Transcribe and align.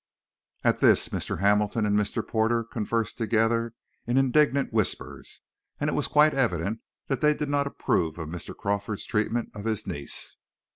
At 0.63 0.79
this 0.79 1.09
Mr. 1.09 1.41
Hamilton 1.41 1.85
and 1.85 1.95
Mr. 1.95 2.27
Porter 2.27 2.63
conversed 2.63 3.19
together 3.19 3.75
in 4.07 4.17
indignant 4.17 4.73
whispers, 4.73 5.41
and 5.79 5.91
it 5.91 5.93
was 5.93 6.07
quite 6.07 6.33
evident 6.33 6.79
that 7.05 7.21
they 7.21 7.35
did 7.35 7.49
not 7.49 7.67
approve 7.67 8.17
of 8.17 8.27
Mr. 8.29 8.57
Crawford's 8.57 9.05
treatment 9.05 9.51
of 9.53 9.65
his 9.65 9.85
niece. 9.85 10.37